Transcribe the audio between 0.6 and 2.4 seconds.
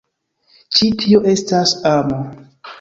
Ĉi tio estas amo.